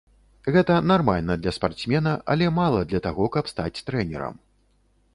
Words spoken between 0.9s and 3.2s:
нармальна для спартсмена, але мала для